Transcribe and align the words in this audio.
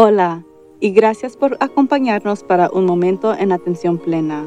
Hola 0.00 0.44
y 0.78 0.92
gracias 0.92 1.36
por 1.36 1.56
acompañarnos 1.58 2.44
para 2.44 2.70
un 2.70 2.86
momento 2.86 3.34
en 3.34 3.50
atención 3.50 3.98
plena. 3.98 4.44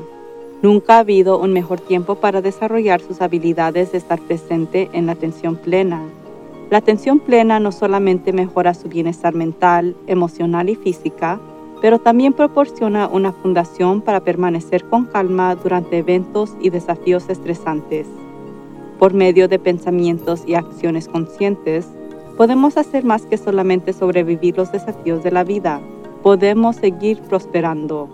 Nunca 0.62 0.96
ha 0.96 1.00
habido 1.00 1.40
un 1.40 1.52
mejor 1.52 1.82
tiempo 1.82 2.16
para 2.16 2.42
desarrollar 2.42 3.02
sus 3.02 3.20
habilidades 3.20 3.92
de 3.92 3.98
estar 3.98 4.22
presente 4.22 4.90
en 4.94 5.08
la 5.08 5.12
atención 5.12 5.58
plena. 5.58 6.04
La 6.70 6.78
atención 6.78 7.20
plena 7.20 7.60
no 7.60 7.74
solamente 7.74 8.32
mejora 8.32 8.74
su 8.74 8.88
bienestar 8.88 9.36
mental, 9.36 9.94
emocional 10.08 10.70
y 10.70 10.76
física, 10.76 11.38
pero 11.82 12.00
también 12.00 12.32
proporciona 12.32 13.10
una 13.10 13.34
fundación 13.34 14.00
para 14.00 14.22
permanecer 14.22 14.86
con 14.86 15.04
calma 15.04 15.54
durante 15.56 15.98
eventos 15.98 16.56
y 16.62 16.70
desafíos 16.70 17.28
estresantes. 17.28 18.08
Por 18.98 19.14
medio 19.14 19.50
de 19.50 19.60
pensamientos 19.60 20.44
y 20.48 20.56
acciones 20.56 21.10
conscientes, 21.10 21.90
podemos 22.42 22.76
hacer 22.76 23.06
más 23.06 23.22
que 23.28 23.38
solamente 23.38 23.94
sobrevivir 23.94 24.58
los 24.58 24.72
desafíos 24.72 25.22
de 25.22 25.30
la 25.30 25.44
vida. 25.44 25.80
Podemos 26.24 26.76
seguir 26.76 27.20
prosperando. 27.20 28.10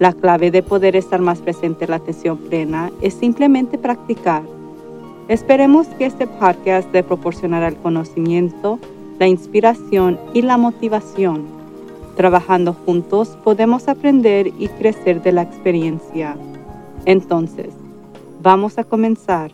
La 0.00 0.12
clave 0.12 0.50
de 0.50 0.64
poder 0.64 0.96
estar 0.96 1.20
más 1.20 1.38
presente 1.38 1.84
en 1.84 1.90
la 1.92 1.98
atención 1.98 2.36
plena 2.36 2.90
es 3.00 3.14
simplemente 3.14 3.78
practicar. 3.78 4.42
Esperemos 5.28 5.86
que 5.86 6.06
este 6.06 6.26
podcast 6.26 6.92
le 6.92 7.04
proporcionará 7.04 7.68
el 7.68 7.76
conocimiento, 7.76 8.80
la 9.20 9.28
inspiración 9.28 10.18
y 10.32 10.42
la 10.42 10.56
motivación. 10.56 11.44
Trabajando 12.16 12.72
juntos 12.72 13.38
podemos 13.44 13.86
aprender 13.86 14.48
y 14.58 14.66
crecer 14.66 15.22
de 15.22 15.30
la 15.30 15.42
experiencia. 15.42 16.36
Entonces, 17.04 17.70
vamos 18.42 18.78
a 18.78 18.82
comenzar. 18.82 19.52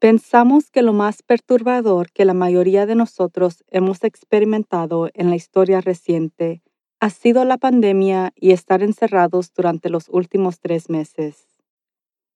Pensamos 0.00 0.70
que 0.70 0.80
lo 0.80 0.94
más 0.94 1.22
perturbador 1.22 2.10
que 2.10 2.24
la 2.24 2.32
mayoría 2.32 2.86
de 2.86 2.94
nosotros 2.94 3.62
hemos 3.68 4.02
experimentado 4.02 5.10
en 5.12 5.28
la 5.28 5.36
historia 5.36 5.82
reciente 5.82 6.62
ha 7.00 7.10
sido 7.10 7.44
la 7.44 7.58
pandemia 7.58 8.32
y 8.34 8.52
estar 8.52 8.82
encerrados 8.82 9.52
durante 9.52 9.90
los 9.90 10.08
últimos 10.08 10.58
tres 10.58 10.88
meses. 10.88 11.48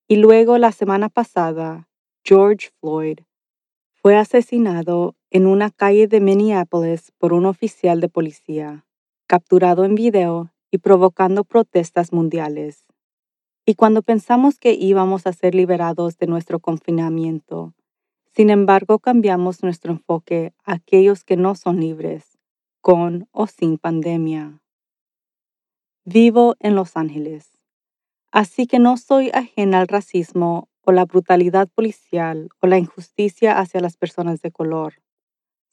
Y 0.07 0.17
luego 0.17 0.59
la 0.59 0.71
semana 0.71 1.09
pasada, 1.09 1.89
George 2.23 2.69
Floyd 2.79 3.21
fue 3.95 4.15
asesinado 4.15 5.15
en 5.31 5.47
una 5.47 5.71
calle 5.71 6.07
de 6.07 6.19
Minneapolis 6.19 7.13
por 7.17 7.33
un 7.33 7.47
oficial 7.47 7.99
de 7.99 8.09
policía, 8.09 8.85
capturado 9.25 9.85
en 9.85 9.95
video 9.95 10.51
y 10.69 10.77
provocando 10.77 11.43
protestas 11.43 12.13
mundiales. 12.13 12.85
Y 13.67 13.73
cuando 13.73 14.03
pensamos 14.03 14.59
que 14.59 14.73
íbamos 14.73 15.25
a 15.25 15.33
ser 15.33 15.55
liberados 15.55 16.19
de 16.19 16.27
nuestro 16.27 16.59
confinamiento, 16.59 17.73
sin 18.31 18.51
embargo 18.51 18.99
cambiamos 18.99 19.63
nuestro 19.63 19.91
enfoque 19.91 20.53
a 20.63 20.73
aquellos 20.73 21.23
que 21.23 21.35
no 21.35 21.55
son 21.55 21.79
libres, 21.79 22.37
con 22.81 23.27
o 23.31 23.47
sin 23.47 23.79
pandemia. 23.79 24.61
Vivo 26.03 26.55
en 26.59 26.75
Los 26.75 26.95
Ángeles, 26.95 27.59
así 28.31 28.67
que 28.67 28.77
no 28.77 28.97
soy 28.97 29.31
ajena 29.33 29.79
al 29.79 29.87
racismo 29.87 30.69
o 30.81 30.91
la 30.91 31.05
brutalidad 31.05 31.67
policial 31.67 32.49
o 32.61 32.67
la 32.67 32.77
injusticia 32.77 33.57
hacia 33.57 33.81
las 33.81 33.97
personas 33.97 34.43
de 34.43 34.51
color. 34.51 35.01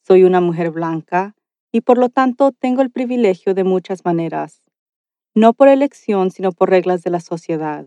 Soy 0.00 0.24
una 0.24 0.40
mujer 0.40 0.70
blanca 0.70 1.36
y 1.70 1.82
por 1.82 1.98
lo 1.98 2.08
tanto 2.08 2.52
tengo 2.52 2.80
el 2.80 2.90
privilegio 2.90 3.52
de 3.52 3.64
muchas 3.64 4.06
maneras, 4.06 4.61
no 5.34 5.54
por 5.54 5.68
elección, 5.68 6.30
sino 6.30 6.52
por 6.52 6.70
reglas 6.70 7.02
de 7.02 7.10
la 7.10 7.20
sociedad. 7.20 7.86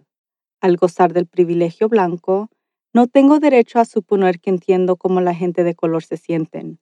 Al 0.62 0.78
gozar 0.78 1.14
del 1.14 1.28
privilegio 1.28 1.90
blanco, 1.90 2.50
no 2.94 3.08
tengo 3.08 3.40
derecho 3.40 3.80
a 3.80 3.86
suponer 3.86 4.40
que 4.40 4.50
entiendo 4.50 4.96
cómo 4.98 5.22
la 5.22 5.36
gente 5.36 5.64
de 5.64 5.76
color 5.76 6.04
se 6.04 6.18
sienten. 6.18 6.80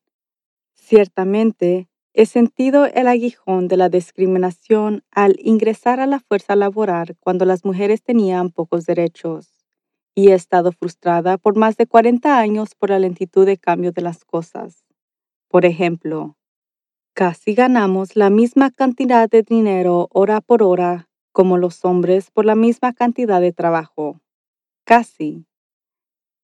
Ciertamente, 0.75 1.89
he 2.13 2.25
sentido 2.25 2.85
el 2.85 3.07
aguijón 3.07 3.67
de 3.67 3.77
la 3.77 3.89
discriminación 3.89 5.03
al 5.11 5.35
ingresar 5.39 5.99
a 5.99 6.07
la 6.07 6.19
fuerza 6.19 6.55
laboral 6.55 7.15
cuando 7.19 7.45
las 7.45 7.65
mujeres 7.65 8.03
tenían 8.03 8.51
pocos 8.51 8.85
derechos, 8.85 9.65
y 10.15 10.29
he 10.29 10.33
estado 10.35 10.71
frustrada 10.71 11.37
por 11.37 11.57
más 11.57 11.77
de 11.77 11.87
40 11.87 12.39
años 12.39 12.75
por 12.75 12.91
la 12.91 12.99
lentitud 12.99 13.45
de 13.45 13.57
cambio 13.57 13.91
de 13.91 14.01
las 14.03 14.25
cosas. 14.25 14.85
Por 15.49 15.65
ejemplo, 15.65 16.37
Casi 17.15 17.53
ganamos 17.53 18.15
la 18.15 18.31
misma 18.31 18.71
cantidad 18.71 19.29
de 19.29 19.43
dinero 19.43 20.07
hora 20.11 20.41
por 20.41 20.63
hora 20.63 21.09
como 21.31 21.57
los 21.57 21.85
hombres 21.85 22.31
por 22.31 22.43
la 22.43 22.55
misma 22.55 22.91
cantidad 22.91 23.39
de 23.39 23.53
trabajo. 23.53 24.19
Casi. 24.83 25.45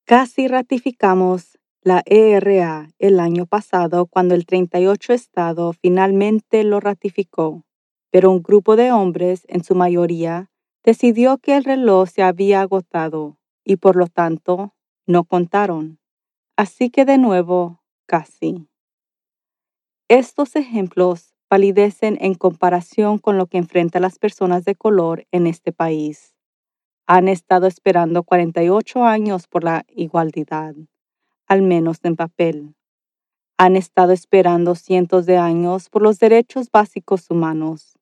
Casi 0.05 0.47
ratificamos 0.47 1.57
la 1.81 2.03
ERA 2.05 2.91
el 2.99 3.19
año 3.19 3.47
pasado 3.47 4.05
cuando 4.05 4.35
el 4.35 4.45
38 4.45 5.13
Estado 5.13 5.73
finalmente 5.73 6.63
lo 6.63 6.79
ratificó, 6.79 7.63
pero 8.11 8.29
un 8.29 8.43
grupo 8.43 8.75
de 8.75 8.91
hombres, 8.91 9.45
en 9.47 9.63
su 9.63 9.73
mayoría, 9.73 10.51
decidió 10.83 11.39
que 11.39 11.57
el 11.57 11.63
reloj 11.63 12.09
se 12.09 12.21
había 12.21 12.61
agotado 12.61 13.39
y 13.63 13.77
por 13.77 13.95
lo 13.95 14.05
tanto 14.05 14.75
no 15.07 15.23
contaron. 15.23 15.97
Así 16.55 16.91
que 16.91 17.05
de 17.05 17.17
nuevo, 17.17 17.81
casi. 18.05 18.68
Estos 20.09 20.55
ejemplos 20.55 21.35
palidecen 21.47 22.17
en 22.19 22.33
comparación 22.33 23.19
con 23.19 23.37
lo 23.37 23.45
que 23.45 23.59
enfrentan 23.59 24.01
las 24.01 24.17
personas 24.17 24.65
de 24.65 24.73
color 24.73 25.27
en 25.31 25.45
este 25.45 25.71
país. 25.71 26.33
Han 27.05 27.27
estado 27.27 27.67
esperando 27.67 28.23
48 28.23 29.03
años 29.03 29.47
por 29.47 29.63
la 29.63 29.85
igualdad, 29.87 30.73
al 31.45 31.61
menos 31.61 31.99
en 32.01 32.15
papel. 32.15 32.73
Han 33.59 33.75
estado 33.75 34.11
esperando 34.11 34.73
cientos 34.73 35.27
de 35.27 35.37
años 35.37 35.91
por 35.91 36.01
los 36.01 36.17
derechos 36.17 36.71
básicos 36.71 37.29
humanos. 37.29 37.99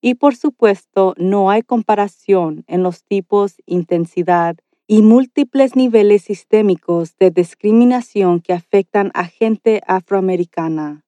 Y 0.00 0.14
por 0.14 0.36
supuesto, 0.36 1.12
no 1.18 1.50
hay 1.50 1.60
comparación 1.60 2.64
en 2.68 2.82
los 2.82 3.04
tipos, 3.04 3.56
intensidad 3.66 4.56
y 4.86 5.02
múltiples 5.02 5.76
niveles 5.76 6.22
sistémicos 6.22 7.18
de 7.18 7.30
discriminación 7.30 8.40
que 8.40 8.54
afectan 8.54 9.10
a 9.12 9.26
gente 9.26 9.82
afroamericana 9.86 11.04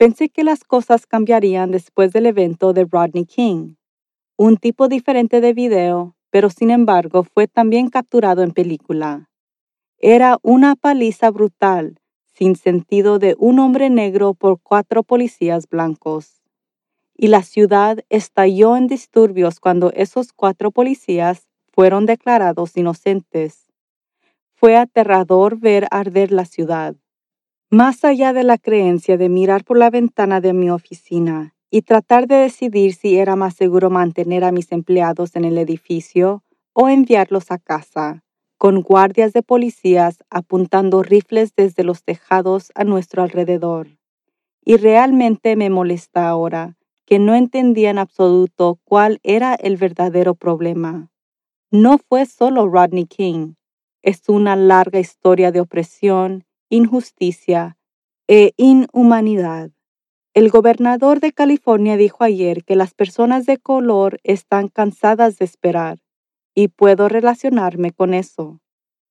Pensé 0.00 0.30
que 0.30 0.44
las 0.44 0.64
cosas 0.64 1.06
cambiarían 1.06 1.72
después 1.72 2.10
del 2.10 2.24
evento 2.24 2.72
de 2.72 2.86
Rodney 2.90 3.26
King, 3.26 3.74
un 4.38 4.56
tipo 4.56 4.88
diferente 4.88 5.42
de 5.42 5.52
video, 5.52 6.16
pero 6.30 6.48
sin 6.48 6.70
embargo 6.70 7.22
fue 7.22 7.48
también 7.48 7.90
capturado 7.90 8.42
en 8.42 8.52
película. 8.52 9.28
Era 9.98 10.38
una 10.40 10.74
paliza 10.74 11.30
brutal, 11.30 12.00
sin 12.32 12.56
sentido 12.56 13.18
de 13.18 13.36
un 13.38 13.58
hombre 13.58 13.90
negro 13.90 14.32
por 14.32 14.58
cuatro 14.62 15.02
policías 15.02 15.68
blancos. 15.68 16.40
Y 17.14 17.28
la 17.28 17.42
ciudad 17.42 17.98
estalló 18.08 18.78
en 18.78 18.86
disturbios 18.86 19.60
cuando 19.60 19.92
esos 19.92 20.32
cuatro 20.32 20.70
policías 20.70 21.46
fueron 21.74 22.06
declarados 22.06 22.74
inocentes. 22.74 23.68
Fue 24.54 24.78
aterrador 24.78 25.58
ver 25.58 25.88
arder 25.90 26.32
la 26.32 26.46
ciudad. 26.46 26.96
Más 27.72 28.04
allá 28.04 28.32
de 28.32 28.42
la 28.42 28.58
creencia 28.58 29.16
de 29.16 29.28
mirar 29.28 29.62
por 29.62 29.78
la 29.78 29.90
ventana 29.90 30.40
de 30.40 30.52
mi 30.52 30.70
oficina 30.70 31.54
y 31.70 31.82
tratar 31.82 32.26
de 32.26 32.34
decidir 32.34 32.94
si 32.94 33.16
era 33.16 33.36
más 33.36 33.54
seguro 33.54 33.90
mantener 33.90 34.42
a 34.42 34.50
mis 34.50 34.72
empleados 34.72 35.36
en 35.36 35.44
el 35.44 35.56
edificio 35.56 36.42
o 36.72 36.88
enviarlos 36.88 37.52
a 37.52 37.58
casa, 37.58 38.24
con 38.58 38.82
guardias 38.82 39.32
de 39.32 39.44
policías 39.44 40.24
apuntando 40.30 41.04
rifles 41.04 41.54
desde 41.54 41.84
los 41.84 42.02
tejados 42.02 42.72
a 42.74 42.82
nuestro 42.82 43.22
alrededor. 43.22 43.86
Y 44.64 44.76
realmente 44.76 45.54
me 45.54 45.70
molesta 45.70 46.28
ahora 46.28 46.76
que 47.06 47.20
no 47.20 47.36
entendía 47.36 47.90
en 47.90 47.98
absoluto 47.98 48.80
cuál 48.82 49.20
era 49.22 49.54
el 49.54 49.76
verdadero 49.76 50.34
problema. 50.34 51.12
No 51.70 51.98
fue 51.98 52.26
solo 52.26 52.66
Rodney 52.66 53.06
King, 53.06 53.54
es 54.02 54.28
una 54.28 54.56
larga 54.56 54.98
historia 54.98 55.52
de 55.52 55.60
opresión 55.60 56.44
injusticia 56.70 57.76
e 58.28 58.52
inhumanidad. 58.56 59.70
El 60.34 60.50
gobernador 60.50 61.18
de 61.18 61.32
California 61.32 61.96
dijo 61.96 62.22
ayer 62.22 62.64
que 62.64 62.76
las 62.76 62.94
personas 62.94 63.44
de 63.44 63.58
color 63.58 64.20
están 64.22 64.68
cansadas 64.68 65.36
de 65.38 65.44
esperar 65.44 65.98
y 66.54 66.68
puedo 66.68 67.08
relacionarme 67.08 67.90
con 67.90 68.14
eso 68.14 68.60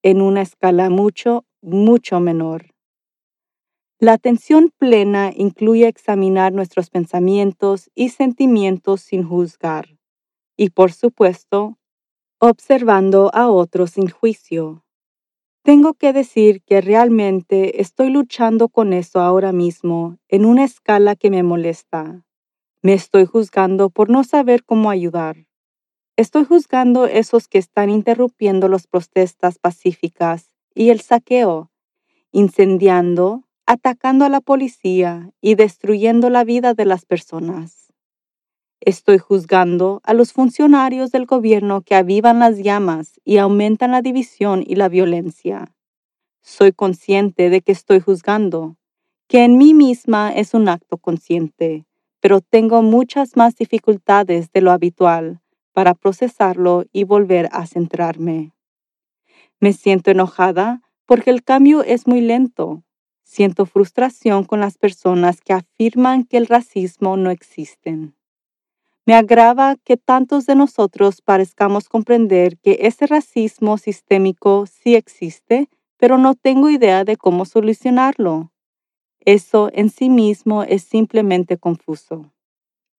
en 0.01 0.21
una 0.21 0.41
escala 0.41 0.89
mucho, 0.89 1.45
mucho 1.61 2.21
menor. 2.21 2.67
La 3.99 4.13
atención 4.13 4.71
plena 4.77 5.33
incluye 5.35 5.85
examinar 5.85 6.53
nuestros 6.53 6.89
pensamientos 6.89 7.89
y 7.93 8.09
sentimientos 8.09 9.01
sin 9.01 9.23
juzgar 9.27 9.97
y, 10.55 10.69
por 10.69 10.93
supuesto, 10.93 11.77
observando 12.39 13.29
a 13.33 13.49
otros 13.49 13.91
sin 13.91 14.09
juicio. 14.09 14.85
Tengo 15.63 15.93
que 15.93 16.13
decir 16.13 16.63
que 16.63 16.81
realmente 16.81 17.81
estoy 17.81 18.09
luchando 18.09 18.69
con 18.69 18.93
eso 18.93 19.19
ahora 19.19 19.51
mismo 19.51 20.17
en 20.29 20.45
una 20.45 20.63
escala 20.63 21.15
que 21.15 21.29
me 21.29 21.43
molesta. 21.43 22.25
Me 22.81 22.93
estoy 22.93 23.25
juzgando 23.25 23.89
por 23.89 24.09
no 24.09 24.23
saber 24.23 24.63
cómo 24.63 24.89
ayudar. 24.89 25.47
Estoy 26.15 26.45
juzgando 26.45 27.05
esos 27.05 27.47
que 27.47 27.57
están 27.57 27.89
interrumpiendo 27.89 28.69
las 28.69 28.87
protestas 28.87 29.59
pacíficas 29.59 30.49
y 30.73 30.89
el 30.89 31.01
saqueo, 31.01 31.71
incendiando, 32.31 33.43
atacando 33.65 34.25
a 34.25 34.29
la 34.29 34.41
policía 34.41 35.31
y 35.41 35.55
destruyendo 35.55 36.29
la 36.29 36.43
vida 36.45 36.73
de 36.73 36.85
las 36.85 37.05
personas. 37.05 37.88
Estoy 38.81 39.17
juzgando 39.17 39.99
a 40.05 40.13
los 40.13 40.31
funcionarios 40.31 41.11
del 41.11 41.25
gobierno 41.25 41.81
que 41.81 41.95
avivan 41.95 42.39
las 42.39 42.59
llamas 42.59 43.19
y 43.25 43.37
aumentan 43.37 43.91
la 43.91 44.01
división 44.01 44.63
y 44.65 44.75
la 44.75 44.87
violencia. 44.87 45.75
Soy 46.41 46.71
consciente 46.71 47.49
de 47.49 47.59
que 47.59 47.73
estoy 47.73 47.99
juzgando, 47.99 48.77
que 49.27 49.43
en 49.43 49.57
mí 49.57 49.73
misma 49.73 50.31
es 50.31 50.53
un 50.53 50.69
acto 50.69 50.97
consciente, 50.97 51.85
pero 52.21 52.39
tengo 52.39 52.81
muchas 52.81 53.35
más 53.35 53.57
dificultades 53.57 54.49
de 54.53 54.61
lo 54.61 54.71
habitual 54.71 55.41
para 55.73 55.93
procesarlo 55.93 56.85
y 56.93 57.03
volver 57.03 57.49
a 57.51 57.67
centrarme. 57.67 58.53
Me 59.59 59.73
siento 59.73 60.09
enojada 60.09 60.81
porque 61.05 61.31
el 61.31 61.43
cambio 61.43 61.83
es 61.83 62.07
muy 62.07 62.21
lento. 62.21 62.83
Siento 63.23 63.65
frustración 63.65 64.45
con 64.45 64.61
las 64.61 64.77
personas 64.77 65.41
que 65.41 65.51
afirman 65.51 66.23
que 66.23 66.37
el 66.37 66.47
racismo 66.47 67.17
no 67.17 67.29
existe. 67.29 68.13
Me 69.09 69.15
agrava 69.15 69.75
que 69.75 69.97
tantos 69.97 70.45
de 70.45 70.53
nosotros 70.53 71.23
parezcamos 71.23 71.89
comprender 71.89 72.59
que 72.59 72.77
ese 72.81 73.07
racismo 73.07 73.79
sistémico 73.79 74.67
sí 74.67 74.93
existe, 74.93 75.67
pero 75.97 76.19
no 76.19 76.35
tengo 76.35 76.69
idea 76.69 77.03
de 77.05 77.17
cómo 77.17 77.45
solucionarlo. 77.45 78.51
Eso 79.21 79.71
en 79.73 79.89
sí 79.89 80.11
mismo 80.11 80.61
es 80.61 80.83
simplemente 80.83 81.57
confuso. 81.57 82.31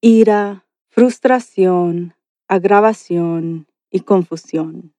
Ira, 0.01 0.67
frustración, 0.89 2.17
agravación 2.49 3.69
y 3.89 4.01
confusión. 4.01 4.93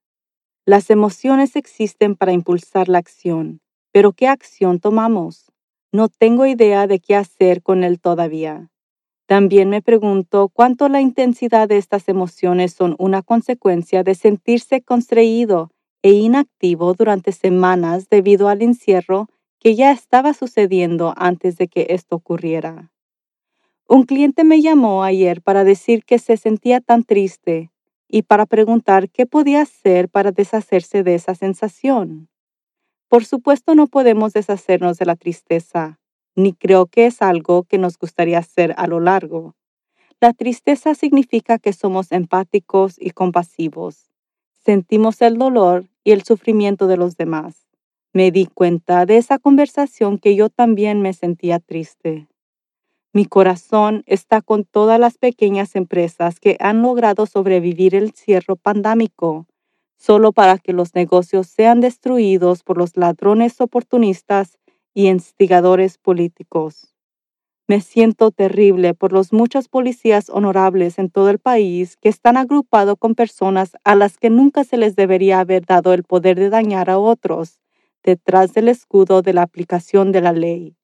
Las 0.66 0.90
emociones 0.90 1.57
existen 1.57 2.16
para 2.16 2.31
impulsar 2.31 2.88
la 2.88 3.00
acción, 3.00 3.60
pero 3.92 4.14
¿qué 4.14 4.30
acción 4.30 4.80
tomamos? 4.80 5.52
No 5.92 6.07
tengo 6.07 6.46
idea 6.46 6.88
de 6.88 7.00
qué 7.00 7.18
hacer 7.18 7.62
con 7.62 7.84
él 7.84 8.00
todavía. 8.00 8.70
También 9.31 9.69
me 9.69 9.81
pregunto 9.81 10.50
cuánto 10.50 10.89
la 10.89 11.00
intensidad 11.00 11.69
de 11.69 11.78
estas 11.78 12.10
emociones 12.10 12.74
son 12.74 12.98
una 13.00 13.22
consecuencia 13.22 14.04
de 14.04 14.13
sentirse 14.13 14.81
constreído 14.81 15.72
e 16.01 16.12
inactivo 16.12 16.94
durante 16.95 17.31
semanas 17.31 18.10
debido 18.10 18.50
al 18.50 18.62
encierro 18.62 19.30
que 19.57 19.74
ya 19.74 19.94
estaba 19.94 20.33
sucediendo 20.33 21.13
antes 21.16 21.56
de 21.56 21.69
que 21.69 21.88
esto 21.92 22.18
ocurriera. 22.18 22.92
Un 23.88 24.04
cliente 24.04 24.44
me 24.44 24.62
llamó 24.62 25.01
ayer 25.01 25.42
para 25.42 25.63
decir 25.63 26.04
que 26.04 26.19
se 26.19 26.36
sentía 26.36 26.81
tan 26.81 27.06
triste 27.06 27.72
y 28.10 28.24
para 28.24 28.45
preguntar 28.45 29.10
qué 29.10 29.25
podía 29.25 29.62
hacer 29.62 30.10
para 30.10 30.33
deshacerse 30.33 31.04
de 31.04 31.16
esa 31.16 31.36
sensación. 31.36 32.28
Por 33.07 33.24
supuesto 33.24 33.75
no 33.75 33.88
podemos 33.88 34.33
deshacernos 34.33 34.98
de 34.98 35.06
la 35.06 35.16
tristeza, 35.16 36.00
ni 36.36 36.54
creo 36.54 36.86
que 36.86 37.06
es 37.06 37.22
algo 37.22 37.63
que 37.63 37.78
nos 37.78 37.98
gustaría 37.98 38.39
hacer 38.39 38.74
a 38.78 38.88
lo 38.88 39.00
largo. 39.00 39.56
La 40.19 40.33
tristeza 40.33 40.95
significa 40.95 41.57
que 41.57 41.74
somos 41.74 42.12
empáticos 42.12 42.95
y 43.00 43.12
compasivos. 43.12 44.12
Sentimos 44.63 45.22
el 45.22 45.38
dolor 45.38 45.88
y 46.04 46.12
el 46.12 46.24
sufrimiento 46.24 46.88
de 46.88 46.98
los 46.98 47.18
demás. 47.18 47.68
Me 48.13 48.31
di 48.31 48.45
cuenta 48.45 49.06
de 49.06 49.18
esa 49.18 49.39
conversación 49.39 50.19
que 50.19 50.36
yo 50.36 50.50
también 50.50 51.01
me 51.01 51.13
sentía 51.13 51.60
triste. 51.60 52.28
Mi 53.13 53.25
corazón 53.25 54.04
está 54.06 54.42
con 54.42 54.63
todas 54.63 55.00
las 55.00 55.18
pequeñas 55.18 55.75
empresas 55.75 56.39
que 56.39 56.56
han 56.60 56.81
logrado 56.81 57.25
sobrevivir 57.25 57.95
el 57.95 58.12
cierre 58.12 58.56
pandémico, 58.56 59.48
solo 59.98 60.31
para 60.31 60.57
que 60.57 60.72
los 60.72 60.95
negocios 60.95 61.48
sean 61.48 61.81
destruidos 61.81 62.63
por 62.63 62.78
los 62.78 62.95
ladrones 62.95 63.60
oportunistas 63.60 64.57
y 64.94 65.08
instigadores 65.08 65.98
políticos. 65.98 66.94
Me 67.68 67.80
siento 67.80 68.32
terrible 68.32 68.94
por 68.94 69.14
los 69.14 69.32
muchos 69.32 69.70
policías 69.70 70.30
honorables 70.30 71.00
en 71.00 71.10
todo 71.10 71.30
el 71.30 71.40
país 71.40 71.96
que 71.96 72.10
están 72.10 72.36
agrupados 72.36 72.96
con 73.00 73.16
personas 73.16 73.78
a 73.84 73.96
las 73.96 74.18
que 74.18 74.30
nunca 74.30 74.64
se 74.64 74.78
les 74.78 74.96
debería 74.96 75.40
haber 75.40 75.66
dado 75.66 75.94
el 75.94 76.04
poder 76.04 76.38
de 76.38 76.50
dañar 76.50 76.90
a 76.90 76.98
otros 76.98 77.62
detrás 78.04 78.54
del 78.54 78.68
escudo 78.68 79.22
de 79.22 79.34
la 79.34 79.44
aplicación 79.44 80.12
de 80.12 80.22
la 80.22 80.34
ley. 80.34 80.76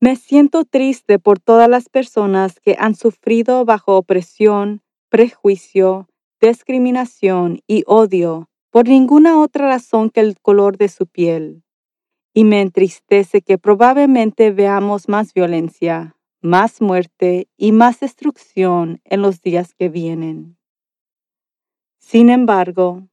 Me 0.00 0.16
siento 0.16 0.64
triste 0.64 1.18
por 1.18 1.40
todas 1.40 1.68
las 1.68 1.88
personas 1.88 2.60
que 2.60 2.76
han 2.78 2.94
sufrido 2.94 3.64
bajo 3.64 3.96
opresión, 3.96 4.82
prejuicio, 5.08 6.08
discriminación 6.40 7.60
y 7.66 7.82
odio 7.86 8.48
por 8.70 8.88
ninguna 8.88 9.40
otra 9.40 9.68
razón 9.68 10.10
que 10.10 10.20
el 10.20 10.40
color 10.40 10.76
de 10.78 10.88
su 10.88 11.06
piel. 11.06 11.64
Y 12.32 12.44
me 12.44 12.60
entristece 12.60 13.42
que 13.42 13.58
probablemente 13.58 14.52
veamos 14.52 15.08
más 15.08 15.34
violencia, 15.34 16.16
más 16.40 16.80
muerte 16.80 17.48
y 17.56 17.72
más 17.72 18.00
destrucción 18.00 19.00
en 19.04 19.22
los 19.22 19.40
días 19.40 19.74
que 19.74 19.88
vienen. 19.88 20.56
Sin 21.98 22.30
embargo, 22.30 23.08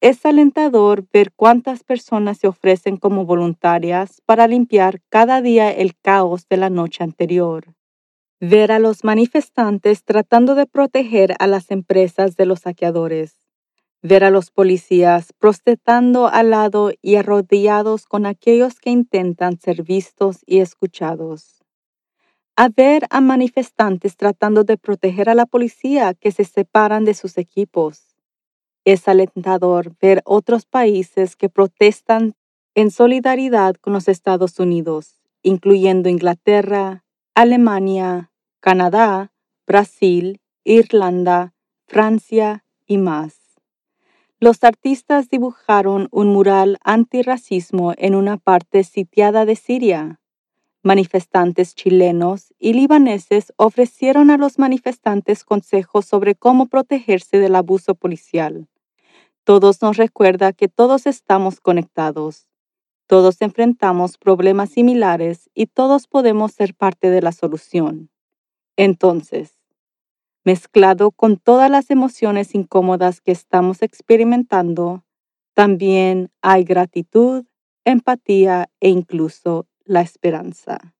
es 0.00 0.26
alentador 0.26 1.06
ver 1.12 1.32
cuántas 1.32 1.84
personas 1.84 2.38
se 2.38 2.48
ofrecen 2.48 2.96
como 2.96 3.24
voluntarias 3.24 4.20
para 4.26 4.48
limpiar 4.48 5.00
cada 5.08 5.40
día 5.40 5.70
el 5.70 5.96
caos 5.96 6.48
de 6.48 6.56
la 6.56 6.70
noche 6.70 7.04
anterior. 7.04 7.74
Ver 8.40 8.72
a 8.72 8.80
los 8.80 9.04
manifestantes 9.04 10.02
tratando 10.02 10.56
de 10.56 10.66
proteger 10.66 11.36
a 11.38 11.46
las 11.46 11.70
empresas 11.70 12.34
de 12.34 12.46
los 12.46 12.60
saqueadores. 12.62 13.41
Ver 14.02 14.24
a 14.24 14.30
los 14.30 14.50
policías 14.50 15.32
protestando 15.38 16.26
al 16.26 16.50
lado 16.50 16.90
y 17.00 17.16
arrodillados 17.16 18.06
con 18.06 18.26
aquellos 18.26 18.80
que 18.80 18.90
intentan 18.90 19.58
ser 19.58 19.82
vistos 19.82 20.42
y 20.44 20.58
escuchados. 20.58 21.62
A 22.56 22.68
ver 22.68 23.06
a 23.10 23.20
manifestantes 23.20 24.16
tratando 24.16 24.64
de 24.64 24.76
proteger 24.76 25.30
a 25.30 25.34
la 25.34 25.46
policía 25.46 26.14
que 26.14 26.32
se 26.32 26.44
separan 26.44 27.04
de 27.04 27.14
sus 27.14 27.38
equipos 27.38 28.12
es 28.84 29.06
alentador 29.08 29.94
ver 30.00 30.22
otros 30.24 30.66
países 30.66 31.36
que 31.36 31.48
protestan 31.48 32.34
en 32.74 32.90
solidaridad 32.90 33.76
con 33.76 33.92
los 33.92 34.08
Estados 34.08 34.58
Unidos, 34.58 35.20
incluyendo 35.42 36.08
Inglaterra, 36.08 37.04
Alemania, 37.34 38.32
Canadá, 38.60 39.32
Brasil, 39.66 40.40
Irlanda, 40.64 41.54
Francia 41.86 42.64
y 42.86 42.98
más. 42.98 43.41
Los 44.42 44.64
artistas 44.64 45.28
dibujaron 45.28 46.08
un 46.10 46.26
mural 46.30 46.78
antirracismo 46.82 47.92
en 47.96 48.16
una 48.16 48.38
parte 48.38 48.82
sitiada 48.82 49.44
de 49.44 49.54
Siria. 49.54 50.20
Manifestantes 50.82 51.76
chilenos 51.76 52.52
y 52.58 52.72
libaneses 52.72 53.52
ofrecieron 53.56 54.30
a 54.30 54.38
los 54.38 54.58
manifestantes 54.58 55.44
consejos 55.44 56.06
sobre 56.06 56.34
cómo 56.34 56.66
protegerse 56.66 57.38
del 57.38 57.54
abuso 57.54 57.94
policial. 57.94 58.66
Todos 59.44 59.80
nos 59.80 59.96
recuerda 59.96 60.52
que 60.52 60.66
todos 60.66 61.06
estamos 61.06 61.60
conectados. 61.60 62.48
Todos 63.06 63.42
enfrentamos 63.42 64.18
problemas 64.18 64.70
similares 64.70 65.50
y 65.54 65.66
todos 65.66 66.08
podemos 66.08 66.50
ser 66.50 66.74
parte 66.74 67.10
de 67.10 67.22
la 67.22 67.30
solución. 67.30 68.10
Entonces, 68.76 69.61
mezclado 70.44 71.10
con 71.10 71.36
todas 71.36 71.70
las 71.70 71.90
emociones 71.90 72.54
incómodas 72.54 73.20
que 73.20 73.32
estamos 73.32 73.82
experimentando, 73.82 75.04
también 75.54 76.30
hay 76.40 76.64
gratitud, 76.64 77.44
empatía 77.84 78.70
e 78.80 78.88
incluso 78.88 79.66
la 79.84 80.00
esperanza. 80.00 80.94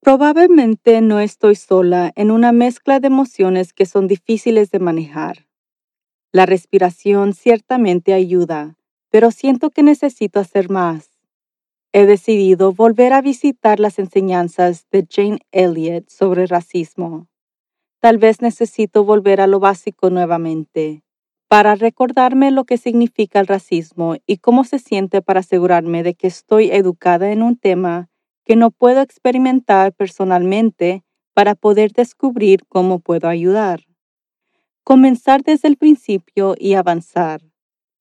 Probablemente 0.00 1.00
no 1.00 1.18
estoy 1.18 1.56
sola 1.56 2.12
en 2.14 2.30
una 2.30 2.52
mezcla 2.52 3.00
de 3.00 3.08
emociones 3.08 3.72
que 3.72 3.86
son 3.86 4.06
difíciles 4.06 4.70
de 4.70 4.78
manejar. 4.78 5.46
La 6.30 6.46
respiración 6.46 7.32
ciertamente 7.32 8.12
ayuda, 8.12 8.76
pero 9.10 9.30
siento 9.30 9.70
que 9.70 9.82
necesito 9.82 10.38
hacer 10.40 10.70
más. 10.70 11.18
He 11.92 12.06
decidido 12.06 12.72
volver 12.72 13.12
a 13.12 13.22
visitar 13.22 13.80
las 13.80 13.98
enseñanzas 13.98 14.86
de 14.90 15.06
Jane 15.10 15.40
Elliott 15.52 16.08
sobre 16.10 16.46
racismo. 16.46 17.28
Tal 18.00 18.18
vez 18.18 18.40
necesito 18.42 19.04
volver 19.04 19.40
a 19.40 19.46
lo 19.46 19.60
básico 19.60 20.10
nuevamente, 20.10 21.02
para 21.48 21.74
recordarme 21.74 22.50
lo 22.50 22.64
que 22.64 22.78
significa 22.78 23.40
el 23.40 23.46
racismo 23.46 24.16
y 24.26 24.38
cómo 24.38 24.64
se 24.64 24.78
siente 24.78 25.22
para 25.22 25.40
asegurarme 25.40 26.02
de 26.02 26.14
que 26.14 26.26
estoy 26.26 26.70
educada 26.70 27.32
en 27.32 27.42
un 27.42 27.56
tema 27.56 28.08
que 28.44 28.56
no 28.56 28.70
puedo 28.70 29.00
experimentar 29.00 29.92
personalmente 29.92 31.04
para 31.34 31.54
poder 31.54 31.92
descubrir 31.92 32.64
cómo 32.68 32.98
puedo 32.98 33.28
ayudar 33.28 33.80
comenzar 34.88 35.42
desde 35.42 35.68
el 35.68 35.76
principio 35.76 36.54
y 36.58 36.72
avanzar, 36.72 37.42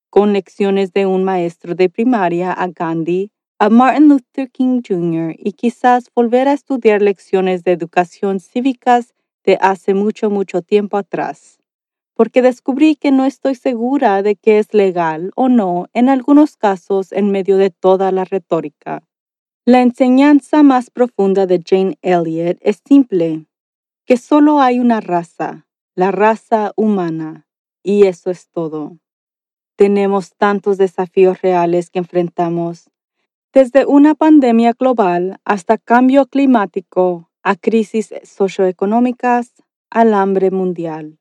con 0.10 0.32
lecciones 0.32 0.94
de 0.94 1.06
un 1.06 1.25
maestro 1.25 1.75
de 1.75 1.89
primaria 1.89 2.54
a 2.54 2.68
Gandhi, 2.68 3.34
a 3.60 3.70
Martin 3.70 4.08
Luther 4.08 4.50
King 4.50 4.82
Jr. 4.88 5.36
y 5.38 5.51
quizás 5.51 6.06
volver 6.16 6.48
a 6.48 6.54
estudiar 6.54 7.01
lecciones 7.01 7.66
de 7.66 7.74
educación 7.74 8.39
cívicas 8.39 9.13
hace 9.62 9.94
mucho, 9.94 10.30
mucho 10.30 10.62
tiempo 10.62 10.98
atrás, 10.98 11.60
porque 12.13 12.42
descubrí 12.42 12.96
que 12.96 13.12
no 13.12 13.25
estoy 13.25 13.56
segura 13.56 14.22
de 14.24 14.36
que 14.36 14.60
es 14.60 14.74
legal 14.74 15.32
o 15.36 15.48
no 15.48 15.88
en 15.94 16.10
algunos 16.10 16.58
casos 16.58 17.12
en 17.12 17.32
medio 17.32 17.58
de 17.58 17.70
toda 17.70 18.12
la 18.12 18.25
retórica. 18.25 19.04
La 19.66 19.82
enseñanza 19.82 20.63
más 20.63 20.89
profunda 20.89 21.46
de 21.46 21.62
Jane 21.66 21.98
Elliott 22.01 22.58
es 22.62 22.82
simple, 22.86 23.46
que 24.06 24.18
solo 24.18 24.60
hay 24.60 24.80
una 24.80 25.00
raza, 25.00 25.68
la 25.96 26.12
raza 26.12 26.74
humana, 26.75 27.48
y 27.84 28.08
eso 28.08 28.32
es 28.32 28.50
todo. 28.50 28.98
Tenemos 29.75 30.36
tantos 30.36 30.77
desafíos 30.77 31.42
reales 31.42 31.89
que 31.89 32.00
enfrentamos, 32.00 32.89
desde 33.54 33.86
una 33.86 34.13
pandemia 34.13 34.74
global 34.74 35.39
hasta 35.44 35.77
cambio 35.77 36.25
climático, 36.25 37.26
a 37.48 37.56
crisis 37.56 38.13
socioeconómicas, 38.24 39.54
al 39.89 40.13
hambre 40.13 40.51
mundial. 40.51 41.18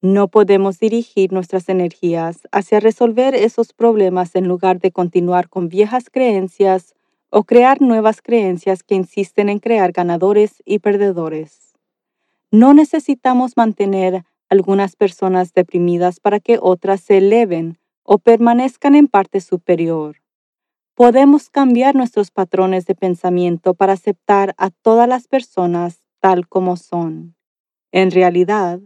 No 0.00 0.26
podemos 0.26 0.80
dirigir 0.80 1.32
nuestras 1.32 1.68
energías 1.68 2.48
hacia 2.50 2.80
resolver 2.80 3.36
esos 3.36 3.72
problemas 3.72 4.34
en 4.34 4.48
lugar 4.48 4.80
de 4.80 4.90
continuar 4.90 5.48
con 5.48 5.68
viejas 5.68 6.06
creencias 6.10 6.96
o 7.30 7.44
crear 7.44 7.80
nuevas 7.80 8.22
creencias 8.22 8.82
que 8.82 8.96
insisten 8.96 9.48
en 9.48 9.60
crear 9.60 9.92
ganadores 9.92 10.64
y 10.64 10.80
perdedores. 10.80 11.74
No 12.50 12.74
necesitamos 12.74 13.56
mantener 13.56 14.24
algunas 14.48 14.96
personas 14.96 15.54
deprimidas 15.54 16.18
para 16.18 16.40
que 16.40 16.58
otras 16.60 17.02
se 17.02 17.18
eleven 17.18 17.78
o 18.02 18.18
permanezcan 18.18 18.96
en 18.96 19.06
parte 19.06 19.40
superior. 19.40 20.21
Podemos 20.94 21.48
cambiar 21.48 21.94
nuestros 21.94 22.30
patrones 22.30 22.84
de 22.84 22.94
pensamiento 22.94 23.72
para 23.72 23.94
aceptar 23.94 24.54
a 24.58 24.68
todas 24.68 25.08
las 25.08 25.26
personas 25.26 26.02
tal 26.20 26.46
como 26.46 26.76
son. 26.76 27.34
En 27.92 28.10
realidad, 28.10 28.78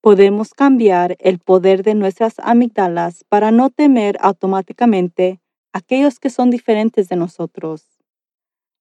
podemos 0.00 0.54
cambiar 0.54 1.16
el 1.20 1.38
poder 1.38 1.82
de 1.82 1.94
nuestras 1.94 2.38
amígdalas 2.38 3.24
para 3.28 3.50
no 3.50 3.68
temer 3.68 4.16
automáticamente 4.20 5.40
aquellos 5.74 6.18
que 6.18 6.30
son 6.30 6.50
diferentes 6.50 7.10
de 7.10 7.16
nosotros. 7.16 7.86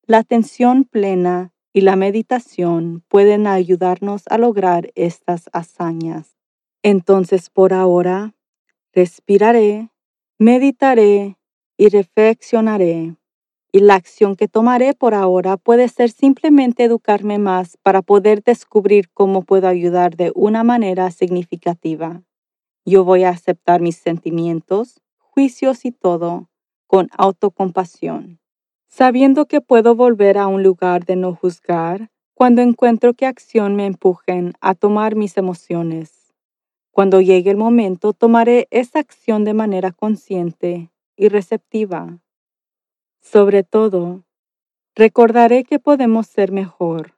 La 0.05 0.19
atención 0.19 0.85
plena 0.85 1.53
y 1.73 1.81
la 1.81 1.97
meditación 1.97 3.03
pueden 3.09 3.47
ayudarnos 3.47 4.23
a 4.29 4.37
lograr 4.37 4.91
estas 4.95 5.49
hazañas. 5.51 6.37
Entonces, 6.83 7.49
por 7.49 7.73
ahora, 7.73 8.33
respiraré, 8.93 9.91
meditaré 10.39 11.37
y 11.81 11.89
reflexionaré. 11.89 13.15
Y 13.71 13.79
la 13.79 13.95
acción 13.95 14.35
que 14.35 14.47
tomaré 14.47 14.93
por 14.93 15.15
ahora 15.15 15.57
puede 15.57 15.87
ser 15.87 16.11
simplemente 16.11 16.83
educarme 16.83 17.39
más 17.39 17.75
para 17.81 18.03
poder 18.03 18.43
descubrir 18.43 19.09
cómo 19.09 19.41
puedo 19.41 19.67
ayudar 19.67 20.15
de 20.15 20.31
una 20.35 20.63
manera 20.63 21.09
significativa. 21.09 22.21
Yo 22.85 23.03
voy 23.03 23.23
a 23.23 23.29
aceptar 23.29 23.81
mis 23.81 23.95
sentimientos, 23.95 25.01
juicios 25.17 25.83
y 25.83 25.91
todo 25.91 26.49
con 26.85 27.09
autocompasión, 27.17 28.39
sabiendo 28.87 29.47
que 29.47 29.59
puedo 29.59 29.95
volver 29.95 30.37
a 30.37 30.45
un 30.45 30.61
lugar 30.61 31.05
de 31.05 31.15
no 31.15 31.33
juzgar 31.33 32.11
cuando 32.35 32.61
encuentro 32.61 33.15
que 33.15 33.25
acción 33.25 33.75
me 33.75 33.87
empujen 33.87 34.53
a 34.61 34.75
tomar 34.75 35.15
mis 35.15 35.35
emociones. 35.35 36.31
Cuando 36.91 37.21
llegue 37.21 37.49
el 37.49 37.57
momento, 37.57 38.13
tomaré 38.13 38.67
esa 38.69 38.99
acción 38.99 39.45
de 39.45 39.55
manera 39.55 39.91
consciente 39.91 40.90
y 41.15 41.29
receptiva. 41.29 42.19
Sobre 43.19 43.63
todo, 43.63 44.23
recordaré 44.95 45.63
que 45.63 45.79
podemos 45.79 46.27
ser 46.27 46.51
mejor, 46.51 47.13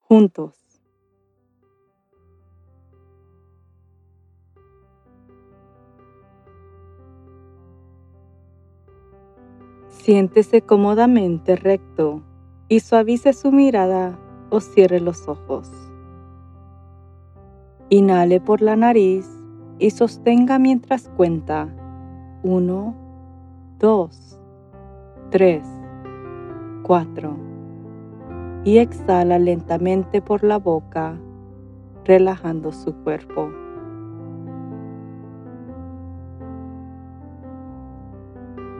juntos. 0.00 0.60
Siéntese 9.88 10.62
cómodamente 10.62 11.56
recto 11.56 12.22
y 12.68 12.80
suavice 12.80 13.32
su 13.32 13.52
mirada 13.52 14.18
o 14.48 14.60
cierre 14.60 14.98
los 14.98 15.28
ojos. 15.28 15.70
Inhale 17.90 18.40
por 18.40 18.62
la 18.62 18.76
nariz 18.76 19.28
y 19.78 19.90
sostenga 19.90 20.58
mientras 20.58 21.08
cuenta. 21.16 21.68
Uno, 22.42 23.09
dos. 23.80 24.38
3, 25.30 25.64
4. 26.82 27.36
Y 28.64 28.78
exhala 28.78 29.38
lentamente 29.38 30.20
por 30.20 30.44
la 30.44 30.58
boca, 30.58 31.16
relajando 32.04 32.72
su 32.72 32.94
cuerpo. 33.02 33.50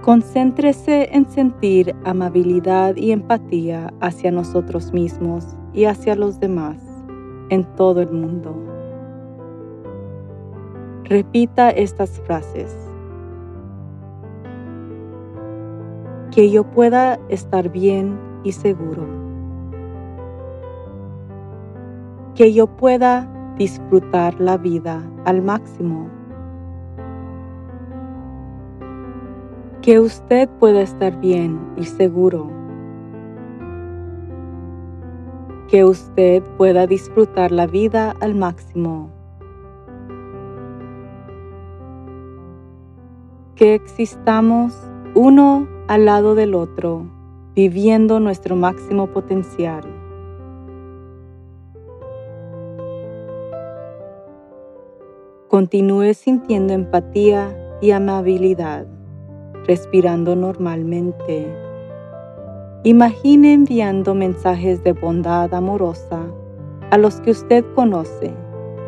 Concéntrese 0.02 1.14
en 1.14 1.28
sentir 1.28 1.94
amabilidad 2.04 2.96
y 2.96 3.12
empatía 3.12 3.92
hacia 4.00 4.30
nosotros 4.32 4.92
mismos 4.92 5.56
y 5.72 5.84
hacia 5.84 6.16
los 6.16 6.40
demás 6.40 6.78
en 7.50 7.64
todo 7.76 8.00
el 8.00 8.10
mundo. 8.10 8.56
Repita 11.04 11.70
estas 11.70 12.20
frases. 12.22 12.89
Que 16.30 16.50
yo 16.50 16.64
pueda 16.64 17.18
estar 17.28 17.70
bien 17.70 18.18
y 18.44 18.52
seguro. 18.52 19.04
Que 22.34 22.52
yo 22.52 22.66
pueda 22.68 23.28
disfrutar 23.56 24.40
la 24.40 24.56
vida 24.56 25.02
al 25.24 25.42
máximo. 25.42 26.08
Que 29.82 29.98
usted 29.98 30.48
pueda 30.60 30.82
estar 30.82 31.18
bien 31.20 31.58
y 31.76 31.84
seguro. 31.84 32.48
Que 35.68 35.84
usted 35.84 36.42
pueda 36.56 36.86
disfrutar 36.86 37.50
la 37.50 37.66
vida 37.66 38.14
al 38.20 38.34
máximo. 38.34 39.10
Que 43.56 43.74
existamos 43.74 44.74
uno 45.14 45.66
al 45.90 46.04
lado 46.04 46.36
del 46.36 46.54
otro, 46.54 47.04
viviendo 47.56 48.20
nuestro 48.20 48.54
máximo 48.54 49.08
potencial. 49.08 49.82
Continúe 55.48 56.14
sintiendo 56.14 56.74
empatía 56.74 57.52
y 57.80 57.90
amabilidad, 57.90 58.86
respirando 59.66 60.36
normalmente. 60.36 61.52
Imagine 62.84 63.52
enviando 63.52 64.14
mensajes 64.14 64.84
de 64.84 64.92
bondad 64.92 65.52
amorosa 65.52 66.20
a 66.92 66.98
los 66.98 67.20
que 67.20 67.32
usted 67.32 67.64
conoce 67.74 68.32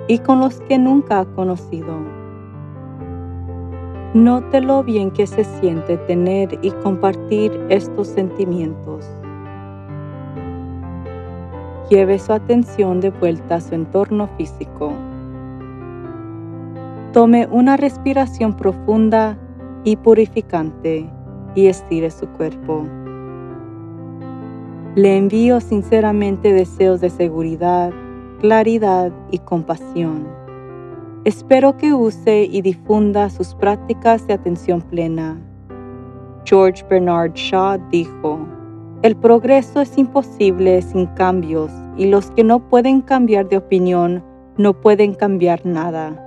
y 0.06 0.18
con 0.18 0.38
los 0.38 0.60
que 0.60 0.78
nunca 0.78 1.18
ha 1.18 1.24
conocido 1.34 2.21
Note 4.14 4.60
lo 4.60 4.84
bien 4.84 5.10
que 5.10 5.26
se 5.26 5.42
siente 5.42 5.96
tener 5.96 6.58
y 6.60 6.70
compartir 6.70 7.50
estos 7.70 8.08
sentimientos. 8.08 9.06
Lleve 11.88 12.18
su 12.18 12.34
atención 12.34 13.00
de 13.00 13.08
vuelta 13.08 13.54
a 13.54 13.60
su 13.62 13.74
entorno 13.74 14.28
físico. 14.36 14.92
Tome 17.14 17.48
una 17.50 17.78
respiración 17.78 18.54
profunda 18.54 19.38
y 19.82 19.96
purificante 19.96 21.08
y 21.54 21.68
estire 21.68 22.10
su 22.10 22.26
cuerpo. 22.28 22.86
Le 24.94 25.16
envío 25.16 25.58
sinceramente 25.62 26.52
deseos 26.52 27.00
de 27.00 27.08
seguridad, 27.08 27.90
claridad 28.42 29.10
y 29.30 29.38
compasión 29.38 30.41
Espero 31.24 31.76
que 31.76 31.94
use 31.94 32.48
y 32.50 32.62
difunda 32.62 33.30
sus 33.30 33.54
prácticas 33.54 34.26
de 34.26 34.34
atención 34.34 34.82
plena. 34.82 35.40
George 36.44 36.84
Bernard 36.90 37.34
Shaw 37.34 37.78
dijo, 37.90 38.40
el 39.02 39.14
progreso 39.14 39.80
es 39.80 39.96
imposible 39.96 40.82
sin 40.82 41.06
cambios 41.06 41.70
y 41.96 42.06
los 42.06 42.32
que 42.32 42.42
no 42.42 42.68
pueden 42.68 43.02
cambiar 43.02 43.48
de 43.48 43.58
opinión 43.58 44.24
no 44.56 44.80
pueden 44.80 45.14
cambiar 45.14 45.64
nada. 45.64 46.18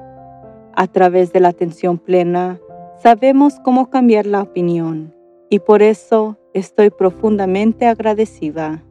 A 0.76 0.88
través 0.88 1.34
de 1.34 1.42
la 1.42 1.50
atención 1.50 1.98
plena, 1.98 2.58
sabemos 3.04 3.60
cómo 3.66 3.90
cambiar 3.90 4.26
la 4.26 4.44
opinión 4.44 5.14
y 5.50 5.60
por 5.60 5.82
eso 5.82 6.38
estoy 6.54 6.90
profundamente 6.90 7.86
agradecida. 7.86 8.82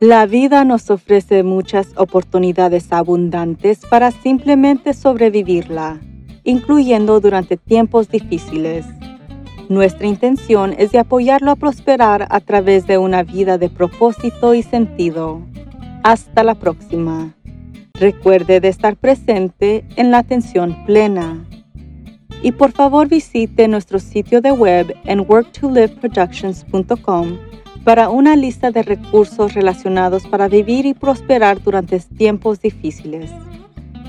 La 0.00 0.26
vida 0.26 0.64
nos 0.66 0.90
ofrece 0.90 1.42
muchas 1.42 1.88
oportunidades 1.96 2.92
abundantes 2.92 3.78
para 3.88 4.10
simplemente 4.10 4.92
sobrevivirla, 4.92 6.02
incluyendo 6.44 7.18
durante 7.18 7.56
tiempos 7.56 8.10
difíciles. 8.10 8.84
Nuestra 9.70 10.06
intención 10.06 10.74
es 10.76 10.92
de 10.92 10.98
apoyarlo 10.98 11.50
a 11.50 11.56
prosperar 11.56 12.26
a 12.28 12.40
través 12.40 12.86
de 12.86 12.98
una 12.98 13.22
vida 13.22 13.56
de 13.56 13.70
propósito 13.70 14.52
y 14.52 14.62
sentido. 14.62 15.40
Hasta 16.02 16.44
la 16.44 16.56
próxima. 16.56 17.34
Recuerde 17.94 18.60
de 18.60 18.68
estar 18.68 18.96
presente 18.96 19.86
en 19.96 20.10
la 20.10 20.18
atención 20.18 20.84
plena. 20.84 21.42
Y 22.42 22.52
por 22.52 22.72
favor 22.72 23.08
visite 23.08 23.66
nuestro 23.66 23.98
sitio 23.98 24.42
de 24.42 24.52
web 24.52 24.94
en 25.04 25.20
worktoliveproductions.com 25.20 27.38
para 27.86 28.08
una 28.08 28.34
lista 28.34 28.72
de 28.72 28.82
recursos 28.82 29.54
relacionados 29.54 30.26
para 30.26 30.48
vivir 30.48 30.86
y 30.86 30.92
prosperar 30.92 31.62
durante 31.62 32.00
tiempos 32.00 32.60
difíciles. 32.60 33.30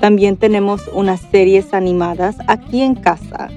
También 0.00 0.36
tenemos 0.36 0.90
unas 0.92 1.20
series 1.20 1.72
animadas 1.72 2.34
aquí 2.48 2.82
en 2.82 2.96
casa, 2.96 3.50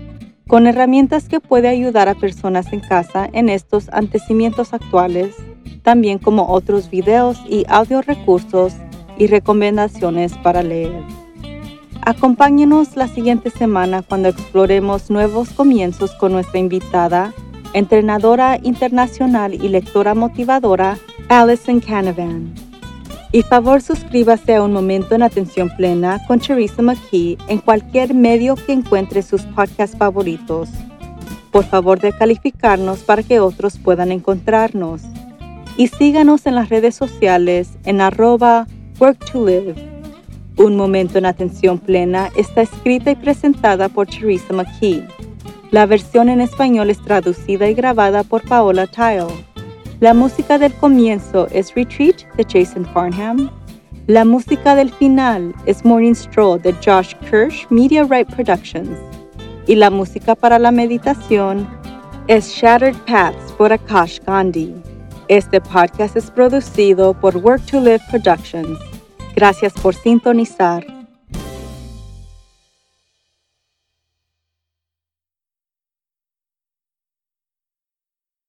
con 0.47 0.67
herramientas 0.67 1.27
que 1.27 1.39
puede 1.39 1.69
ayudar 1.69 2.07
a 2.07 2.13
personas 2.13 2.71
en 2.71 2.81
casa 2.81 3.31
en 3.33 3.49
estos 3.49 3.89
antecimientos 3.89 4.75
actuales, 4.75 5.35
también 5.81 6.19
como 6.19 6.49
otros 6.49 6.91
videos 6.91 7.41
y 7.49 7.65
audio 7.67 8.03
recursos 8.03 8.75
y 9.17 9.25
recomendaciones 9.25 10.37
para 10.43 10.61
leer. 10.61 11.01
Acompáñenos 12.03 12.95
la 12.95 13.07
siguiente 13.07 13.49
semana 13.49 14.03
cuando 14.03 14.29
exploremos 14.29 15.09
nuevos 15.09 15.49
comienzos 15.49 16.11
con 16.13 16.31
nuestra 16.31 16.59
invitada, 16.59 17.33
entrenadora 17.73 18.59
internacional 18.61 19.53
y 19.53 19.69
lectora 19.69 20.13
motivadora, 20.15 20.97
Alison 21.29 21.79
Canavan. 21.79 22.53
Y 23.31 23.43
favor 23.43 23.81
suscríbase 23.81 24.55
a 24.55 24.63
Un 24.63 24.73
Momento 24.73 25.15
en 25.15 25.23
Atención 25.23 25.69
Plena 25.77 26.19
con 26.27 26.39
Teresa 26.39 26.81
McKee 26.81 27.37
en 27.47 27.59
cualquier 27.59 28.13
medio 28.13 28.55
que 28.55 28.73
encuentre 28.73 29.21
sus 29.21 29.43
podcasts 29.43 29.97
favoritos. 29.97 30.69
Por 31.49 31.63
favor 31.63 31.99
de 31.99 32.11
calificarnos 32.11 32.99
para 32.99 33.23
que 33.23 33.39
otros 33.39 33.77
puedan 33.77 34.11
encontrarnos. 34.11 35.01
Y 35.77 35.87
síganos 35.87 36.45
en 36.45 36.55
las 36.55 36.67
redes 36.67 36.95
sociales 36.95 37.69
en 37.85 38.01
arroba 38.01 38.67
work 38.99 39.17
to 39.31 39.45
live. 39.45 39.75
Un 40.57 40.75
Momento 40.75 41.17
en 41.17 41.25
Atención 41.25 41.79
Plena 41.79 42.29
está 42.35 42.61
escrita 42.61 43.11
y 43.11 43.15
presentada 43.15 43.87
por 43.87 44.07
Teresa 44.07 44.53
McKee. 44.53 45.07
La 45.71 45.85
versión 45.85 46.27
en 46.27 46.41
español 46.41 46.89
es 46.89 47.01
traducida 47.01 47.69
y 47.69 47.73
grabada 47.73 48.25
por 48.25 48.45
Paola 48.45 48.87
Tile. 48.87 49.45
La 50.01 50.13
música 50.13 50.57
del 50.57 50.73
comienzo 50.73 51.47
es 51.49 51.73
Retreat 51.73 52.23
de 52.35 52.43
Jason 52.43 52.85
Farnham. 52.93 53.49
La 54.07 54.25
música 54.25 54.75
del 54.75 54.91
final 54.91 55.55
es 55.65 55.85
Morning 55.85 56.13
Stroll 56.13 56.61
de 56.61 56.73
Josh 56.85 57.15
Kirsch 57.21 57.65
Media 57.69 58.03
Right 58.03 58.29
Productions. 58.35 58.99
Y 59.65 59.75
la 59.75 59.89
música 59.89 60.35
para 60.35 60.59
la 60.59 60.71
meditación 60.71 61.65
es 62.27 62.49
Shattered 62.49 62.97
Paths 63.07 63.53
por 63.53 63.71
Akash 63.71 64.19
Gandhi. 64.25 64.75
Este 65.29 65.61
podcast 65.61 66.17
es 66.17 66.29
producido 66.29 67.13
por 67.13 67.37
Work 67.37 67.65
to 67.67 67.79
Live 67.79 68.01
Productions. 68.09 68.77
Gracias 69.37 69.71
por 69.71 69.95
sintonizar. 69.95 70.85